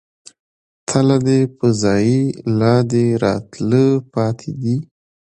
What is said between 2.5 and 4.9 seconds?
لا دې راتله پاتې دي